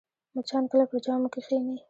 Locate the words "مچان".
0.35-0.63